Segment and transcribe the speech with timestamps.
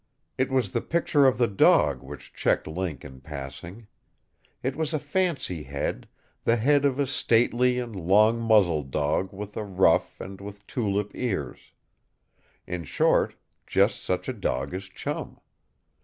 [0.35, 3.85] It was the picture of the dog which checked Link in passing.
[4.63, 6.07] It was a fancy head
[6.43, 11.11] the head of a stately and long muzzled dog with a ruff and with tulip
[11.13, 11.71] ears.
[12.65, 13.35] In short,
[13.67, 15.39] just such a dog as Chum.